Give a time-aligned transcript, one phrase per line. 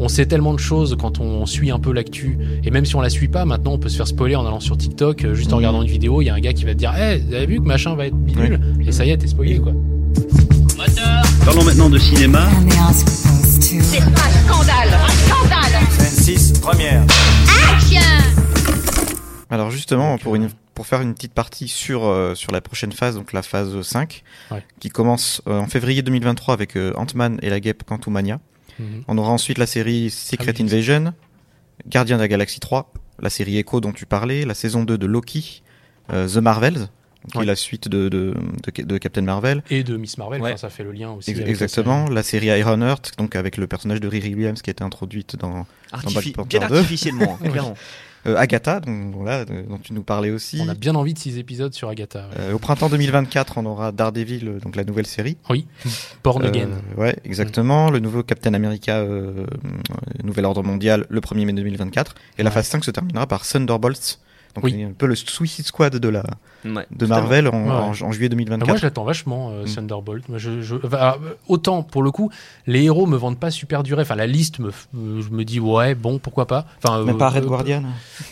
[0.00, 2.38] on sait tellement de choses quand on suit un peu l'actu.
[2.64, 4.58] Et même si on la suit pas, maintenant on peut se faire spoiler en allant
[4.60, 5.58] sur TikTok, euh, juste en Mhm.
[5.58, 7.46] regardant une vidéo, il y a un gars qui va te dire Hey, vous avez
[7.46, 9.72] vu que machin va être bidule Et ça y est, t'es spoilé quoi.
[11.44, 12.48] Parlons maintenant de cinéma.
[13.44, 14.10] C'est un
[14.48, 17.04] scandale Un scandale 26, première.
[19.50, 23.16] Alors justement, pour, une, pour faire une petite partie sur, euh, sur la prochaine phase,
[23.16, 24.22] donc la phase 5,
[24.52, 24.62] Ouais.
[24.78, 28.38] qui commence euh, en février 2023 avec euh, Ant-Man et la guêpe Quantumania.
[28.80, 29.04] Mhm.
[29.08, 30.64] On aura ensuite la série Secret Ah oui.
[30.64, 31.14] Invasion,
[31.86, 35.06] Gardien de la Galaxie 3, la série Echo dont tu parlais, la saison 2 de
[35.06, 35.62] Loki,
[36.12, 36.88] euh, The Marvels,
[37.30, 37.44] qui Ouais.
[37.44, 38.34] est la suite de, de,
[38.76, 39.62] de, de Captain Marvel.
[39.70, 40.56] Et de Miss Marvel, Ouais.
[40.56, 41.30] ça fait le lien aussi.
[41.30, 44.70] Ex- avec la exactement, la série Ironheart, donc avec le personnage de Riri Williams qui
[44.70, 46.76] a été introduite dans Artifi- Black Panther bien 2.
[46.76, 47.74] artificiellement, hein, clairement.
[48.26, 50.60] euh, Agatha, de- dont tu nous parlais aussi.
[50.62, 52.20] On a bien envie de six épisodes sur Agatha.
[52.20, 52.34] ouais.
[52.40, 55.36] Euh, au printemps 2024, on aura Daredevil, euh, donc la nouvelle série.
[55.50, 55.66] Oui,
[56.24, 56.68] Born Euh, Again.
[56.96, 57.90] ouais, exactement.
[57.90, 59.46] Le nouveau Captain America, euh, euh,
[60.24, 62.14] Nouvel Ordre Mondial, le 1er mai 2024.
[62.38, 64.18] Et la phase 5 se terminera par Thunderbolts.
[64.56, 64.82] Donc Oui.
[64.82, 66.24] un peu le Suicide Squad de la
[66.64, 67.06] Ouais, de.
[67.06, 67.70] Marvel en, Ouais.
[67.70, 68.68] en- en juillet Bah, 2024.
[68.68, 69.74] moi, je l'attends vachement, euh, Mm.
[69.74, 70.28] Thunderbolt.
[70.28, 72.30] Moi, je, je- enfin, alors, euh, autant, pour le coup,
[72.66, 74.02] les héros me vendent pas super durée.
[74.02, 76.66] Enfin, la liste, me, euh, je me dis, ouais, bon, pourquoi pas.
[76.82, 77.82] Enfin, Même euh, pas Red euh, Guardian.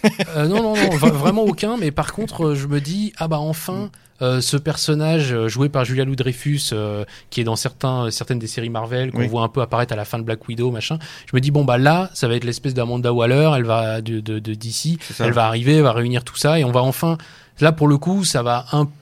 [0.36, 1.76] euh, non, non, non, vraiment aucun.
[1.76, 6.04] Mais par contre, je me dis, ah bah enfin, euh, ce personnage joué par Julia
[6.04, 9.28] Louis-Dreyfus, euh, qui est dans certains, certaines des séries Marvel, qu'on Oui.
[9.28, 10.98] voit un peu apparaître à la fin de Black Widow, machin.
[11.30, 14.18] Je me dis, bon bah là, ça va être l'espèce d'Amanda Waller, elle va de,
[14.18, 17.18] de, de DC, elle va arriver, elle va réunir tout ça, et on va enfin,
[17.60, 18.92] là pour le coup, ça va un peu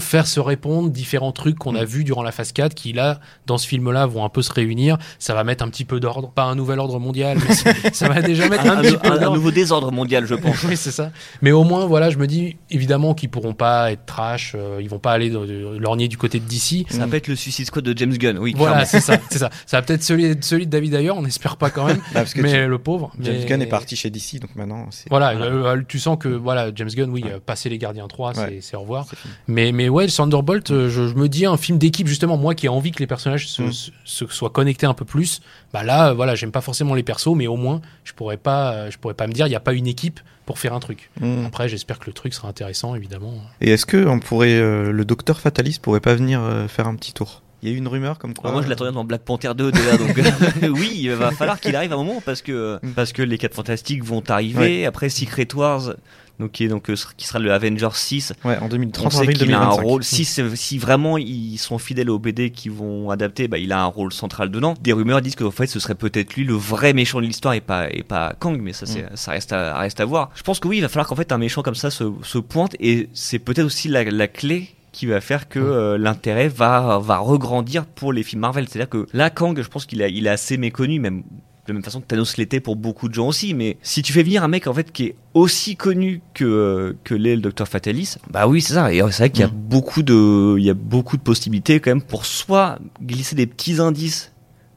[0.00, 1.86] faire se répondre différents trucs qu'on a Mm.
[1.86, 4.52] vus durant la phase 4 qui là dans ce film là vont un peu se
[4.52, 7.70] réunir ça va mettre un petit peu d'ordre pas un nouvel ordre mondial mais ça,
[7.92, 10.26] ça va déjà mettre Un, un, un- petit peu un- un d'ordre nouveau désordre mondial,
[10.26, 10.62] je pense.
[10.68, 11.10] oui, c'est ça.
[11.42, 14.88] Mais au moins, voilà, je me dis évidemment qu'ils pourront pas être trash, euh, ils
[14.88, 16.86] vont pas aller lorgner du côté de DC.
[16.90, 18.54] Ça va être le Suicide Squad de James Gunn, oui.
[18.56, 19.50] Voilà, c'est ça, c'est ça.
[19.66, 22.00] Ça va peut-être celui, celui de David d'ailleurs, on n'espère pas quand même.
[22.14, 23.12] Ah, que mais le pauvre.
[23.20, 24.88] James mais- Gunn est parti chez DC, donc maintenant.
[25.10, 25.46] Voilà, Voilà.
[25.52, 27.32] euh, tu sens que voilà, James Gunn, oui, Ouais.
[27.34, 28.58] euh, passer les Gardiens 3, c'est- Ouais.
[28.60, 29.06] c'est au revoir.
[29.50, 32.66] Mais, mais ouais, Thunderbolt, euh, je, je me dis un film d'équipe, justement, moi qui
[32.66, 33.72] ai envie que les personnages se, Mm.
[33.72, 35.40] se- se soient connectés un peu plus.
[35.72, 38.72] Bah là, euh, voilà, j'aime pas forcément les persos, mais au moins, je pourrais pas,
[38.72, 40.80] euh, je pourrais pas me dire, il n'y a pas une équipe pour faire un
[40.80, 41.10] truc.
[41.20, 41.44] Mm.
[41.46, 43.34] Après, j'espère que le truc sera intéressant, évidemment.
[43.60, 46.94] Et est-ce que on pourrait, euh, le docteur Fataliste pourrait pas venir euh, faire un
[46.94, 47.42] petit tour?
[47.62, 48.50] Il y a eu une rumeur comme quoi.
[48.50, 50.14] Ah, moi je l'attendais dans Black Panther 2 déjà donc
[50.70, 52.90] oui il va falloir qu'il arrive à un moment parce que Mm.
[52.92, 55.94] parce que les 4 fantastiques vont arriver après Secret Wars
[56.38, 59.18] donc qui est donc euh, qui sera le Avengers 6 Ouais, en on 2030 sait
[59.20, 59.82] avril qu'il a un 2025.
[59.86, 63.72] rôle si c'est- si vraiment ils sont fidèles au BD qu'ils vont adapter bah il
[63.72, 66.54] a un rôle central dedans des rumeurs disent qu'en fait ce serait peut-être lui le
[66.54, 69.78] vrai méchant de l'histoire et pas et pas Kang mais ça c'est ça reste à
[69.78, 71.74] reste à voir je pense que oui il va falloir qu'en fait un méchant comme
[71.74, 75.58] ça se, se pointe et c'est peut-être aussi la, la clé qui va faire que
[75.60, 79.86] euh, l'intérêt va va regrandir pour les films Marvel c'est-à-dire que là Kang je pense
[79.86, 81.22] qu'il il est assez méconnu même
[81.66, 83.52] de la même façon que Thanos l'était pour beaucoup de gens aussi.
[83.54, 86.92] Mais si tu fais venir un mec en fait qui est aussi connu que euh,
[87.04, 88.92] que l'est le Docteur Fatalis, bah oui c'est ça.
[88.92, 89.52] Et c'est vrai qu'il y a Mm.
[89.68, 93.78] beaucoup de il y a beaucoup de possibilités quand même pour soit glisser des petits
[93.80, 94.32] indices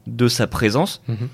[0.06, 1.28] de sa présence, Mhm.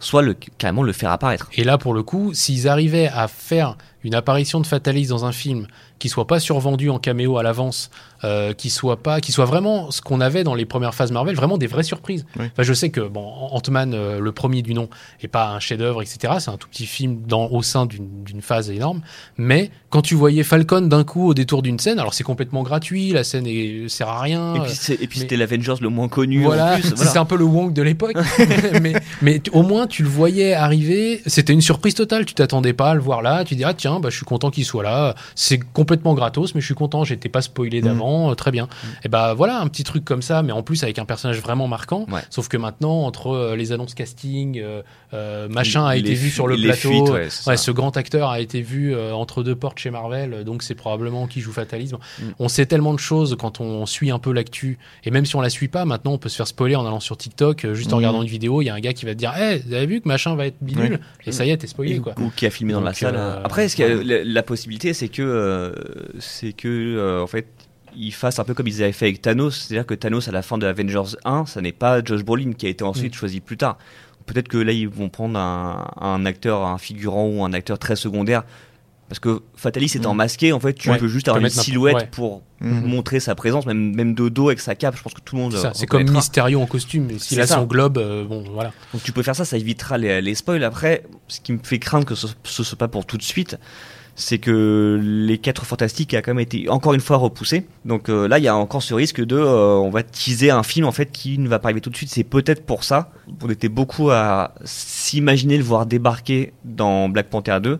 [0.00, 1.48] soit le carrément le faire apparaître.
[1.54, 5.32] Et là, pour le coup, s'ils arrivaient à faire une apparition de Fatalis dans un
[5.32, 5.66] film
[5.98, 7.90] qui soit pas survendu en caméo à l'avance,
[8.24, 11.34] euh, qui soit pas, qui soit vraiment ce qu'on avait dans les premières phases Marvel,
[11.34, 12.26] vraiment des vraies surprises.
[12.38, 12.46] Oui.
[12.52, 14.88] Enfin, je sais que bon, Ant-Man, euh, le premier du nom,
[15.22, 16.34] est pas un chef-d'œuvre, etc.
[16.38, 19.00] C'est un tout petit film dans, au sein d'une phase énorme.
[19.38, 23.12] Mais quand tu voyais Falcon d'un coup au détour d'une scène, alors c'est complètement gratuit,
[23.12, 24.54] la scène est, sert à rien.
[24.54, 28.16] Et puis, c'était l'Avengers le moins connu voilà, c'est un peu le Wong de l'époque.
[29.22, 31.22] mais au moins, tu le voyais arriver.
[31.26, 32.24] C'était une surprise totale.
[32.24, 33.44] Tu t'attendais pas à le voir là.
[33.44, 35.14] Tu dis, ah tiens, bah, je suis content qu'il soit là.
[35.34, 37.04] C'est complètement gratos, mais je suis content.
[37.04, 38.30] J'étais pas spoilé d'avant.
[38.30, 38.68] euh, Très bien.
[39.04, 41.68] Et bah voilà, un petit truc comme ça, mais en plus avec un personnage vraiment
[41.68, 42.06] marquant.
[42.10, 42.20] Ouais.
[42.30, 44.62] Sauf que maintenant, entre euh, les annonces casting,
[45.14, 46.88] euh, machin a été vu sur le plateau.
[46.90, 50.62] fuites, ouais, ce grand acteur a été vu euh, entre deux portes chez Marvel, donc
[50.62, 51.96] c'est probablement qui joue Fatalisme.
[52.18, 52.22] Mm.
[52.38, 55.40] On sait tellement de choses quand on suit un peu l'actu, et même si on
[55.40, 57.96] la suit pas, maintenant on peut se faire spoiler en allant sur TikTok, juste en
[57.96, 57.98] Mm.
[57.98, 59.86] regardant une vidéo, il y a un gars qui va te dire, hey, vous avez
[59.86, 62.14] vu que machin va être bidule, et ça y est, t'es spoilé quoi.
[62.20, 63.14] ou qui a filmé dans la salle.
[63.16, 64.04] euh, Après, qu'il y a- ouais.
[64.04, 65.72] la, la possibilité, c'est que, euh,
[66.18, 67.46] c'est que, euh, en fait,
[67.96, 70.42] ils fassent un peu comme ils avaient fait avec Thanos, c'est-à-dire que Thanos à la
[70.42, 73.18] fin de Avengers 1, ça n'est pas Josh Brolin qui a été ensuite Mm.
[73.18, 73.78] choisi plus tard.
[74.26, 77.94] Peut-être que là, ils vont prendre un, un acteur, un figurant ou un acteur très
[77.96, 78.42] secondaire.
[79.08, 80.16] Parce que Fatalis étant Mm.
[80.16, 82.08] masqué, en fait, tu Ouais, peux juste avoir une silhouette ouais.
[82.10, 82.86] pour Mhm.
[82.86, 84.96] montrer sa présence, même, même de dos avec sa cape.
[84.96, 85.52] Je pense que tout le monde.
[85.52, 86.10] C'est ça, euh, c'est comme.
[86.10, 88.72] Mysterio en costume, mais s'il a son globe, euh, bon voilà.
[88.92, 90.64] Donc tu peux faire ça, ça évitera les, les spoils.
[90.64, 93.58] Après, ce qui me fait craindre que ce, ce soit pas pour tout de suite,
[94.18, 97.66] c'est que les 4 Fantastiques a quand même été encore une fois repoussé.
[97.84, 100.62] Donc euh, là, il y a encore ce risque de, euh, on va teaser un
[100.62, 102.08] film en fait qui ne va pas arriver tout de suite.
[102.10, 103.10] C'est peut-être pour ça.
[103.42, 107.78] On était beaucoup à s'imaginer le voir débarquer dans Black Panther 2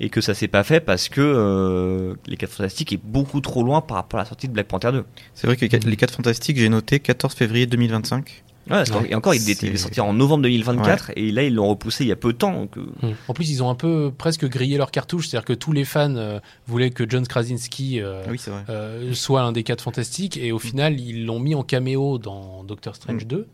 [0.00, 3.62] et que ça s'est pas fait parce que euh, les 4 Fantastiques est beaucoup trop
[3.62, 5.04] loin par rapport à la sortie de Black Panther 2.
[5.34, 8.44] C'est vrai que les 4 Fantastiques, j'ai noté 14 février 2025.
[8.70, 9.08] Ouais, Ouais.
[9.08, 12.08] et encore, il C'est- était sorti en novembre 2024 et là, ils l'ont repoussé il
[12.08, 12.52] y a peu de temps.
[12.52, 13.12] Donc, euh, Mm.
[13.28, 16.14] En plus, ils ont un peu presque grillé leur cartouche, c'est-à-dire que tous les fans
[16.16, 20.58] euh, voulaient que John Krasinski euh, oui, euh, soit un des quatre fantastiques, et au
[20.58, 23.46] final, ils l'ont mis en caméo dans Doctor Strange 2.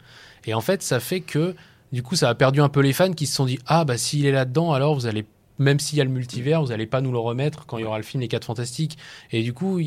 [0.47, 1.55] Et en fait, ça fait que,
[1.93, 3.97] du coup, ça a perdu un peu les fans qui se sont dit Ah, bah,
[3.97, 5.25] s'il est là-dedans, alors vous allez.
[5.59, 7.85] Même s'il y a le multivers, vous allez pas nous le remettre quand il y
[7.85, 8.99] aura le film Les 4 Fantastiques.
[9.31, 9.81] Et du coup,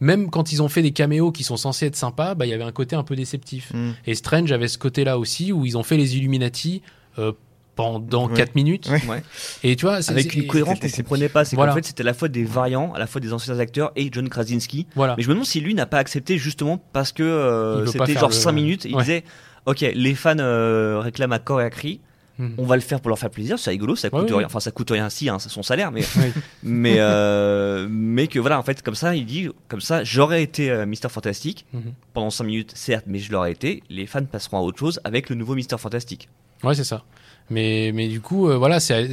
[0.00, 2.52] même quand ils ont fait des caméos qui sont censés être sympas, bah, il y
[2.52, 3.72] avait un côté un peu déceptif.
[3.72, 3.92] Mm.
[4.06, 6.82] Et Strange avait ce côté-là aussi, où ils ont fait les Illuminati
[7.18, 7.32] euh,
[7.74, 8.34] pendant Ouais.
[8.36, 8.88] 4 minutes.
[9.08, 9.22] Ouais.
[9.62, 11.44] Et tu vois, c'est- avec une cohérence qu'on c'était- comprenait pas.
[11.44, 11.72] C'est Voilà.
[11.72, 14.10] qu'en fait, c'était à la fois des variants, à la fois des anciens acteurs et
[14.12, 14.86] John Krasinski.
[14.94, 15.14] Voilà.
[15.16, 18.28] Mais je me demande si lui n'a pas accepté justement parce que euh, c'était genre
[18.28, 18.84] le- 5 minutes.
[18.84, 19.24] Il disait
[19.66, 22.00] Ok, les fans euh, réclament à corps et à cri.
[22.38, 22.54] Mhm.
[22.58, 24.38] On va le faire pour leur faire plaisir, c'est rigolo, ça coûte ouais.
[24.38, 24.46] rien.
[24.46, 26.32] Enfin, ça coûte rien si, hein, c'est son salaire, mais Oui.
[26.64, 30.70] mais euh, mais que voilà, en fait, comme ça, il dit comme ça, j'aurais été
[30.70, 31.92] euh, Mister Fantastique Mhm.
[32.12, 33.82] pendant 5 minutes, certes, mais je l'aurais été.
[33.88, 36.28] Les fans passeront à autre chose avec le nouveau Mister Fantastique.
[36.64, 37.04] Ouais, c'est ça.
[37.50, 39.06] Mais, mais du coup, euh, voilà, c'est,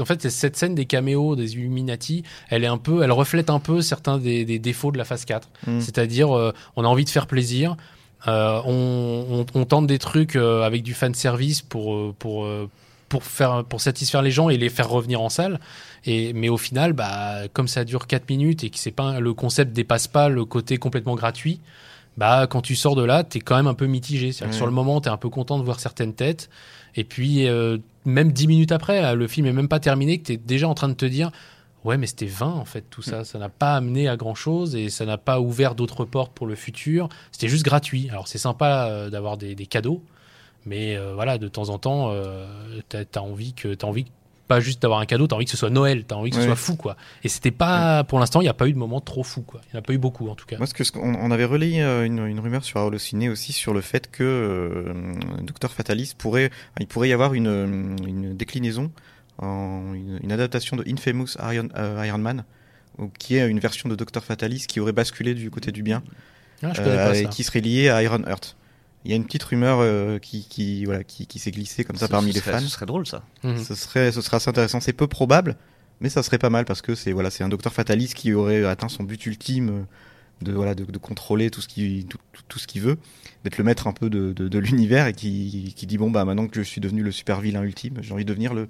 [0.00, 3.50] en fait, c'est cette scène des caméos des Illuminati, elle est un peu, elle reflète
[3.50, 5.50] un peu certains des, des défauts de la phase 4.
[5.66, 5.80] Mm.
[5.80, 7.76] C'est-à-dire, euh, on a envie de faire plaisir,
[8.28, 12.44] euh, on, on- on tente des trucs euh, avec du fan service pour, euh, pour,
[12.44, 12.68] euh,
[13.08, 15.60] pour, faire, pour satisfaire les gens et les faire revenir en salle.
[16.06, 19.34] Et, mais au final, bah, comme ça dure 4 minutes et que c'est pas, le
[19.34, 21.60] concept dépasse pas le côté complètement gratuit,
[22.16, 24.30] bah, quand tu sors de là, t'es quand même un peu mitigé.
[24.30, 26.48] Que sur le moment, t'es un peu content de voir certaines têtes.
[26.96, 30.36] Et puis, euh, même 10 minutes après, le film est même pas terminé, que t'es
[30.36, 31.30] déjà en train de te dire
[31.84, 33.24] Ouais, mais c'était vain en fait, tout ça.
[33.24, 36.46] Ça n'a pas amené à grand chose et ça n'a pas ouvert d'autres portes pour
[36.46, 37.08] le futur.
[37.30, 38.08] C'était juste gratuit.
[38.10, 40.02] Alors, c'est sympa euh, d'avoir des, des cadeaux,
[40.64, 42.46] mais euh, voilà, de temps en temps, euh,
[42.88, 43.74] t'as as envie que.
[43.74, 44.06] T'as envie
[44.46, 46.40] pas juste d'avoir un cadeau, t'as envie que ce soit Noël, t'as envie que ce
[46.42, 46.46] Ouais.
[46.48, 46.96] soit fou, quoi.
[47.22, 49.62] Et c'était pas, pour l'instant, il n'y a pas eu de moment trop fou, quoi.
[49.64, 50.58] Il n'y en a pas eu beaucoup, en tout cas.
[50.58, 53.80] Moi, ce que, on avait relayé euh, une, une rumeur sur Ciné aussi sur le
[53.80, 54.84] fait que
[55.42, 58.90] Docteur Fatalis pourrait, il pourrait y avoir une, une déclinaison,
[59.38, 62.44] en, une, une adaptation de Infamous Iron, euh, Iron Man,
[63.18, 66.02] qui est une version de Docteur Fatalis qui aurait basculé du côté du bien,
[66.62, 67.28] Ah, je euh, pas et ça.
[67.28, 68.56] qui serait lié à Iron Heart.
[69.04, 71.96] Il y a une petite rumeur euh, qui, qui, voilà, qui, qui s'est glissée comme
[71.96, 72.60] ça parmi les serait- fans.
[72.60, 73.22] Ce serait drôle ça.
[73.42, 73.62] Mhm.
[73.62, 74.80] Ce serait, ce serait assez intéressant.
[74.80, 75.56] C'est peu probable,
[76.00, 78.64] mais ça serait pas mal parce que c'est voilà, c'est un docteur fataliste qui aurait
[78.64, 79.84] atteint son but ultime
[80.42, 82.96] de voilà, de, de contrôler tout ce qui tout, tout- tout ce qu'il veut,
[83.44, 86.24] d'être le maître un peu de, de, de l'univers et qui, qui dit bon bah
[86.24, 88.68] maintenant que je suis devenu le super vilain ultime, j'ai envie de devenir le,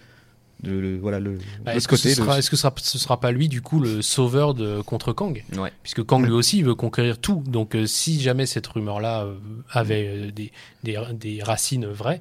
[0.66, 2.14] le, le- voilà le, Bah, est-ce que, ce côté.
[2.14, 4.80] sera, le- est-ce que ce sera, ce sera pas lui, du coup, le sauveur de,
[4.82, 5.42] contre Kang?
[5.56, 5.72] Ouais.
[5.82, 6.28] Puisque Kang, Ouais.
[6.28, 7.42] lui aussi, il veut conquérir tout.
[7.46, 9.34] Donc, euh, si jamais cette rumeur-là euh,
[9.70, 10.52] avait euh, des,
[10.82, 12.20] des, des racines vraies,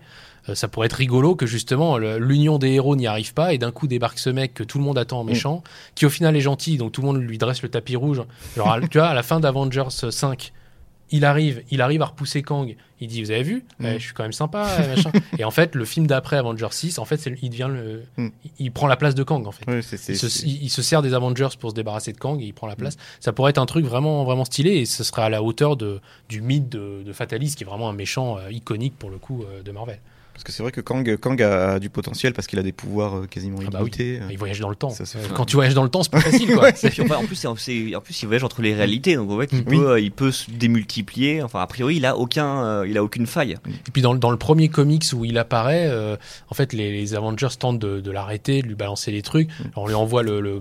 [0.49, 3.57] euh, ça pourrait être rigolo que justement le- l'union des héros n'y arrive pas et
[3.57, 5.63] d'un coup débarque ce mec que tout le monde attend en méchant,
[5.95, 8.21] qui au final est gentil, donc tout le monde lui dresse le tapis rouge.
[8.57, 10.51] Genre, tu vois, à la fin d'Avengers 5,
[11.11, 12.75] il arrive, il arrive à repousser Kang.
[12.99, 13.65] Il dit, vous avez vu?
[13.79, 13.85] Mm.
[13.85, 15.11] Eh, Je suis quand même sympa, eh, machin.
[15.37, 18.27] et en fait, le film d'après Avengers 6, en fait, il devient le, Mm.
[18.45, 19.81] il, il prend la place de Kang en fait.
[19.81, 22.73] Se, il se sert des Avengers pour se débarrasser de Kang et il prend la
[22.73, 22.77] Mm.
[22.77, 22.97] place.
[23.19, 25.99] Ça pourrait être un truc vraiment, vraiment stylé et ce serait à la hauteur de,
[26.29, 29.43] du mythe de, de Fatalis, qui est vraiment un méchant euh, iconique pour le coup
[29.43, 29.99] euh, de Marvel.
[30.33, 33.15] Parce que c'est vrai que Kang, Kang a, du potentiel parce qu'il a des pouvoirs
[33.17, 33.91] euh, quasiment Ah bah oui.
[33.95, 34.19] illimités.
[34.31, 34.89] Il voyage dans le temps.
[34.89, 35.21] Ça, Euh.
[35.35, 36.55] Quand tu voyages dans le temps, c'est plus facile.
[36.55, 36.69] Quoi.
[36.69, 39.59] Et puis, enfin, en plus, en il voyage entre les réalités, donc en fait, il,
[39.61, 39.65] Mm.
[39.65, 41.41] peut, euh, il peut se démultiplier.
[41.43, 43.57] Enfin, a priori, il a aucun, euh, il a aucune faille.
[43.87, 46.15] Et puis dans, le- dans le premier comics où il apparaît, euh,
[46.49, 49.49] en fait, les, les Avengers tentent de, de l'arrêter, de lui balancer des trucs.
[49.49, 49.63] Mm.
[49.73, 50.59] Alors, on lui envoie le, le,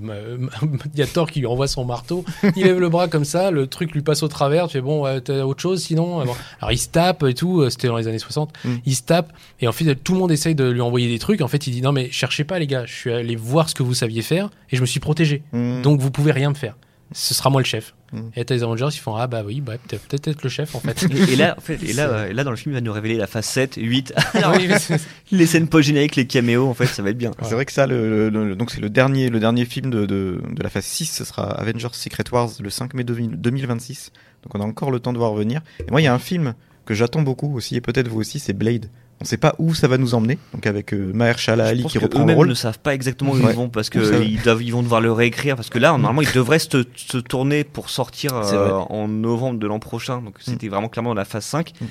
[0.92, 2.24] il y a Thor qui lui envoie son marteau.
[2.56, 4.66] Il lève le bras comme ça, le truc lui passe au travers.
[4.66, 6.20] Tu fais bon, ouais, t'as autre chose sinon?
[6.20, 7.62] Alors, alors, il se tape et tout.
[7.62, 8.52] euh, C'était dans les années 60.
[8.64, 8.74] Mm.
[8.84, 9.32] Il se tape
[9.62, 11.40] et en fait tout le monde essaye de lui envoyer des trucs.
[11.40, 12.84] En fait, il dit non mais cherchez pas les gars.
[12.84, 15.42] Je suis allé voir ce que vous saviez faire et je me suis protégé.
[15.52, 15.82] Mm.
[15.82, 16.76] Donc vous pouvez rien me faire.
[17.14, 17.94] Ce sera moi le chef.
[18.12, 18.20] Mm.
[18.36, 20.80] Et les Avengers, ils font ah bah oui, bah, peut-être peut-être être le chef en
[20.80, 21.02] fait.
[21.04, 22.80] Et, et là, en fait, et là, euh, et là, dans le film, il va
[22.80, 24.14] nous révéler la phase 7, 8.
[24.56, 24.98] Oui, mais c'est-
[25.30, 27.30] les scènes post-génériques, les caméos, en fait, ça va être bien.
[27.42, 30.06] C'est vrai que ça, le, le- le- donc c'est le dernier, le dernier film de,
[30.06, 34.10] de, de la phase 6, ce sera Avengers Secret Wars le 5 mai 2000 2026.
[34.42, 35.60] Donc on a encore le temps de voir venir.
[35.86, 36.54] Et moi, il y a un film
[36.84, 38.86] que j'attends beaucoup aussi, et peut-être vous aussi, c'est Blade.
[39.22, 40.38] On sait pas où ça va nous emmener.
[40.52, 42.48] Donc avec euh, Mahershala Je Ali qui reprend le rôle.
[42.48, 43.52] ne savent pas exactement où Ouais.
[43.52, 45.78] ils vont parce Où ça- que ils, doivent, ils vont devoir le réécrire parce que
[45.78, 50.20] là normalement ils devraient se, se tourner pour sortir euh, en novembre de l'an prochain
[50.22, 51.84] donc c'était vraiment clairement dans la phase 5 Mm.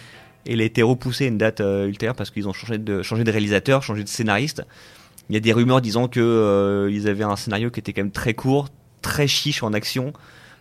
[0.47, 3.01] et il a été repoussé à une date euh, ultérieure parce qu'ils ont changé de,
[3.01, 4.63] changé de réalisateur changé de scénariste
[5.29, 8.01] il y a des rumeurs disant que euh, ils avaient un scénario qui était quand
[8.01, 8.67] même très court
[9.01, 10.11] très chiche en action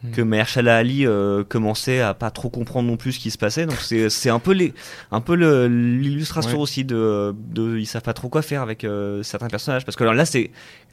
[0.03, 0.11] Mm.
[0.13, 3.67] que Mahershala Ali euh, commençait à pas trop comprendre non plus ce qui se passait.
[3.67, 4.73] Donc c'est un peu les
[5.11, 6.63] un peu l'illustration Ouais.
[6.63, 9.85] aussi de de ils savent pas trop quoi faire avec euh, certains personnages.
[9.85, 10.51] Parce que alors là c'est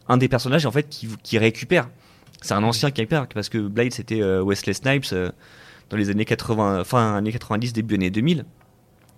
[0.10, 1.90] un des personnages en fait qui qui récupère.
[2.42, 5.06] C'est un ancien qui récupère parce que Blade c'était euh, Wesley Snipes
[5.90, 8.44] dans les années 80 fin années 90 début années 2000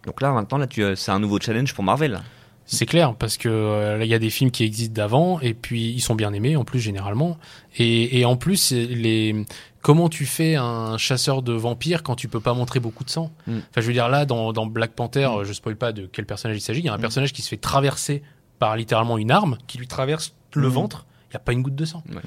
[0.06, 2.22] donc là maintenant là tu c'est un nouveau challenge pour Marvel
[2.72, 5.90] C'est clair, parce que euh, il y a des films qui existent d'avant, et puis
[5.92, 7.38] ils sont bien aimés, en plus, généralement.
[7.78, 9.44] Et, et en plus, les...
[9.82, 13.32] comment tu fais un chasseur de vampires quand tu peux pas montrer beaucoup de sang?
[13.48, 13.58] Mm.
[13.58, 16.26] Enfin, je veux dire, là, dans, dans Black Panther, euh, je spoil pas de quel
[16.28, 17.02] personnage il s'agit, il y a un Mm.
[17.02, 18.22] personnage qui se fait traverser
[18.60, 20.72] par littéralement une arme, qui lui traverse le Mm.
[20.72, 21.06] ventre.
[21.32, 22.02] Il n'y a pas une goutte de sang.
[22.10, 22.16] Ouais.
[22.16, 22.22] Ouais,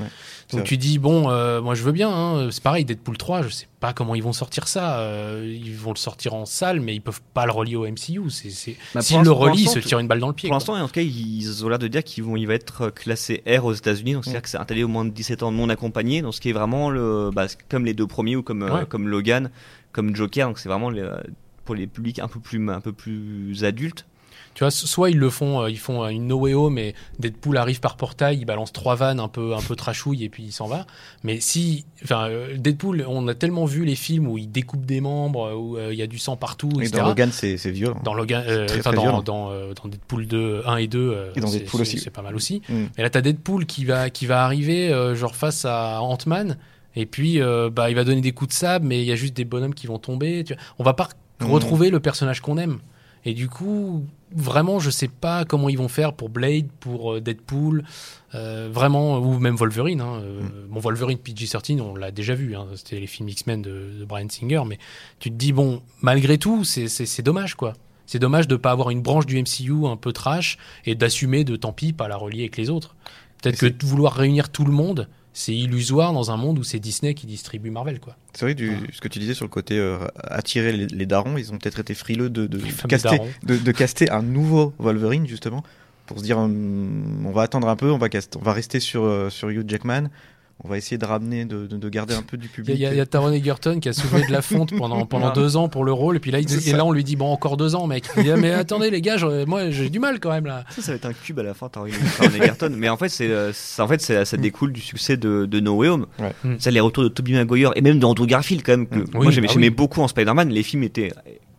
[0.49, 3.42] c'est Donc tu dis, bon, euh, moi je veux bien, hein, c'est pareil, Deadpool 3,
[3.42, 5.00] je sais pas comment ils vont sortir ça.
[5.00, 8.21] euh, ils vont le sortir en salle, mais ils peuvent pas le relier au MCU.
[8.94, 10.49] Bah, S'ils le relient, ils se tirent une balle dans le pied.
[10.49, 12.90] Pour l'instant, en tout cas, ils ont l'air de dire qu'ils vont, il va être
[12.90, 15.68] classé R aux États-Unis, donc c'est-à-dire que c'est interdit au moins de 17 ans non
[15.68, 18.68] accompagné, donc ce qui est vraiment le, bah, comme les deux premiers ou comme, euh,
[18.87, 19.50] comme Logan,
[19.90, 21.09] comme Joker, donc c'est vraiment les-
[21.64, 24.04] pour les publics un peu plus, un peu plus adultes.
[24.54, 26.94] Tu vois, soit ils le font, euh, ils font euh, une No Way Home et
[27.18, 30.42] Deadpool arrive par portail, il balance trois vannes un peu, un peu trashouille et puis
[30.44, 30.86] il s'en va.
[31.24, 35.00] Mais si, enfin, euh, Deadpool, on a tellement vu les films où il découpe des
[35.00, 36.98] membres, où il y a du sang partout, Et etc.
[36.98, 38.00] dans Logan, c'est violent.
[38.04, 39.22] Dans Logan, euh, très, très dans, violent.
[39.22, 41.98] dans, dans Deadpool 2, 1 et 2, euh, Et dans c'est- Deadpool c'est- aussi.
[42.04, 42.60] c'est pas mal aussi.
[42.68, 42.84] Mm.
[42.98, 46.58] Et là, t'as Deadpool qui va, qui va arriver, euh, genre face à Ant-Man,
[46.94, 49.16] et puis euh, bah, il va donner des coups de sable, mais il y a
[49.16, 50.44] juste des bonhommes qui vont tomber.
[50.44, 50.62] Tu vois.
[50.78, 51.08] On va pas
[51.40, 51.50] Mhm.
[51.50, 52.78] retrouver le personnage qu'on aime.
[53.25, 57.21] Et du coup, vraiment, je sais pas comment ils vont faire pour Blade, pour euh,
[57.21, 57.85] Deadpool,
[58.35, 60.00] euh, vraiment, ou même Wolverine.
[60.00, 60.21] Hein.
[60.23, 62.67] Euh, Bon, Wolverine PG-13, on l'a déjà vu, hein.
[62.75, 64.79] c'était les films X-Men de, de Brian Singer, mais
[65.21, 67.75] tu te dis, bon, malgré tout, c'est- dommage, quoi.
[68.07, 71.57] C'est dommage de pas avoir une branche du MCU un peu trash et d'assumer de
[71.57, 72.97] tant pis pas la relier avec les autres.
[73.41, 77.14] Peut-être que vouloir réunir tout le monde, c'est illusoire dans un monde où c'est Disney
[77.14, 78.16] qui distribue Marvel, quoi.
[78.34, 81.36] C'est vrai, du, ce que tu disais sur le côté euh, attirer les, les darons,
[81.38, 82.58] ils ont peut-être été frileux de, de,
[82.88, 83.08] caster,
[83.44, 85.62] de, de caster un nouveau Wolverine, justement,
[86.06, 88.78] pour se dire hum, on va attendre un peu, on va, cast- on va rester
[88.80, 90.08] sur, euh, sur Hugh Jackman,
[90.64, 92.71] on va essayer de ramener, de, de, de garder un peu du public.
[92.71, 94.73] a- il y a- il y a Taron Egerton qui a soulevé de la fonte
[94.76, 95.33] pendant, pendant Ah.
[95.35, 97.33] deux ans pour le rôle, et puis là, il- et là on lui dit, bon,
[97.33, 98.04] encore deux ans, mec.
[98.16, 99.16] Il dit, ah, mais attendez, les gars,
[99.47, 100.64] moi j'ai du mal quand même là.
[100.71, 102.73] Ça, ça va être un cube à la fin, Taron Egerton.
[102.76, 105.88] Mais en fait, c'est, euh, en fait, ça découle du succès de, de No Way
[105.88, 106.07] Home.
[106.19, 106.33] Ouais.
[106.45, 106.54] Mm.
[106.59, 108.87] Ça, les retours de Tobey Maguire et même de Andrew Garfield, quand même.
[108.87, 109.07] Que Mm.
[109.14, 109.71] Moi, Oui, j'aimais, bah oui.
[109.71, 110.49] beaucoup en Spider-Man.
[110.50, 111.12] Les films étaient,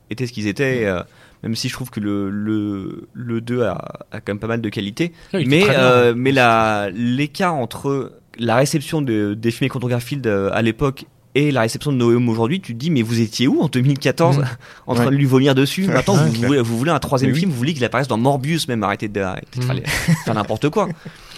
[0.09, 0.85] étaient ce qu'ils étaient.
[0.85, 1.01] euh,
[1.43, 3.73] même si je trouve que le, le, le 2 a,
[4.13, 5.11] a quand même pas mal de qualité.
[5.33, 6.31] Était mais euh, mais
[6.93, 11.97] l'écart entre la réception de, des films Andrew Garfield à l'époque et la réception de
[11.97, 14.43] No Way Home aujourd'hui, tu te dis mais vous étiez où en 2014 Mm.
[14.85, 15.09] en train Ouais.
[15.11, 17.39] de lui vomir dessus Maintenant vous, voulez, vous voulez un troisième oui.
[17.39, 19.81] film, vous voulez qu'il apparaisse dans Morbius même, arrêtez de, arrêtez de Mm.
[20.25, 20.87] faire, n'importe quoi.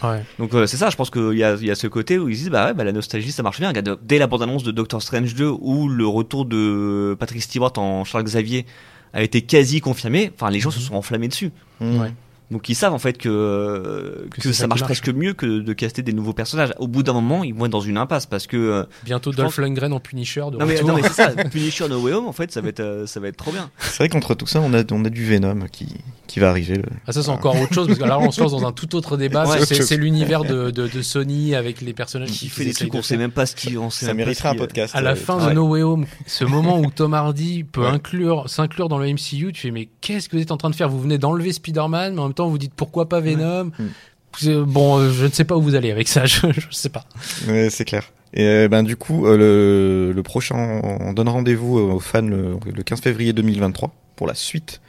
[0.04, 0.22] Ouais.
[0.38, 2.28] Donc euh, c'est ça, je pense qu'il y a, il y a ce côté où
[2.28, 3.70] ils disent bah ouais, bah, la nostalgie ça marche bien.
[3.70, 8.04] Regarde, dès la bande-annonce de Doctor Strange 2 où le retour de Patrick Stewart en
[8.04, 8.66] Charles Xavier
[9.14, 11.52] a été quasi confirmé, enfin les gens se sont enflammés dessus.
[11.80, 12.12] Ouais.
[12.52, 15.02] Donc ils savent en fait que, que, c'est ça marche marche.
[15.02, 16.74] presque mieux que de caster des nouveaux personnages.
[16.78, 19.58] Au bout d'un moment, ils vont être dans une impasse parce que euh, Bientôt Dolph
[19.58, 22.52] Lundgren en Punisher de non mais, mais c'est ça, Punisher No Way Home en fait
[22.52, 23.70] ça va être euh, ça va être trop bien.
[23.80, 25.88] C'est vrai qu'entre tout ça, on a, on a du Venom qui,
[26.28, 26.76] qui va arriver.
[26.76, 28.72] le- Ah, ça c'est encore autre chose parce que là on se lance dans un
[28.72, 29.46] tout autre débat.
[29.48, 32.92] Ouais, C'est- l'univers de, de, de Sony avec les personnages Qui qui fait des trucs
[32.92, 34.96] de on sait même pas ce qui on sait Ça mériterait un podcast.
[34.96, 38.50] À la euh, fin de No Way Home, ce moment où Tom Hardy peut inclure,
[38.50, 40.90] s'inclure dans le MCU, tu fais mais qu'est-ce que vous êtes en train de faire?
[40.90, 44.64] Vous venez d'enlever Spider-Man, mais en même temps vous dites pourquoi pas Venom Mm.
[44.66, 47.06] Bon, euh, je ne sais pas où vous allez avec ça, je, je sais pas.
[47.48, 48.12] Ouais, c'est clair.
[48.34, 52.58] Et euh, ben du coup, euh, le, le prochain, on donne rendez-vous aux fans le,
[52.66, 54.82] le 15 février 2023 pour la suite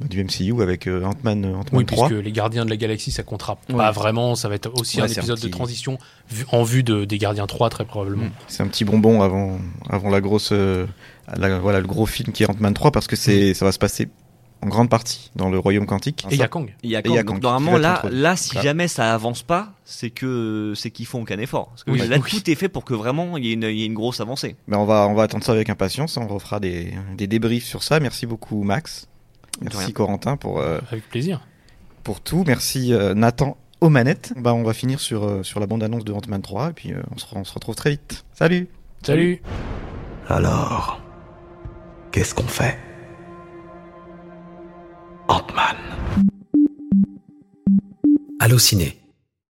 [0.00, 2.08] du MCU avec Ant-Man, Ant-Man Oui, 3.
[2.08, 3.76] puisque les Gardiens de la Galaxie, ça comptera Ouais.
[3.76, 4.34] pas vraiment.
[4.34, 7.46] Ça va être aussi Ouais, un épisode de transition vu- en vue de, des Gardiens
[7.46, 8.24] 3, très probablement.
[8.24, 8.30] Mm.
[8.48, 12.50] C'est un petit bonbon avant, avant la grosse, la- voilà, le gros film qui est
[12.50, 14.08] Ant-Man 3 parce que c'est, ça va se passer
[14.60, 16.26] en grande partie dans le royaume quantique.
[16.30, 16.74] Et il y a Kang.
[16.82, 17.34] Il y a Et il y a Kang.
[17.36, 18.68] Donc, normalement là là si Voilà.
[18.70, 21.68] jamais ça avance pas, c'est que c'est qu'ils font aucun effort.
[21.68, 22.28] Parce que Oui, là oui.
[22.30, 24.20] tout est fait pour que vraiment il y ait une, il y ait une grosse
[24.20, 24.56] avancée.
[24.66, 26.16] Mais on va, on va attendre ça avec impatience.
[26.16, 28.00] On refera des, des débriefs sur ça.
[28.00, 29.06] Merci beaucoup Max.
[29.60, 29.92] Merci.
[29.92, 31.40] Corentin pour, euh, Avec plaisir.
[32.04, 32.42] pour tout.
[32.46, 34.32] Merci euh, Nathan aux manettes.
[34.36, 37.00] Bah, on va finir sur, euh, sur la bande-annonce de Ant-Man 3 et puis euh,
[37.14, 38.24] on, se, re- on se retrouve très vite.
[38.34, 38.66] Salut
[39.04, 39.40] Salut.
[40.28, 41.00] Alors,
[42.10, 42.76] qu'est-ce qu'on fait?
[45.28, 45.76] Ant-Man.
[48.40, 48.98] Allociné,